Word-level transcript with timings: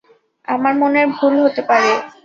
আমার 0.47 0.73
মনের 0.81 1.07
ভুল 1.15 1.33
হতে 1.43 1.61
পারে। 1.69 1.91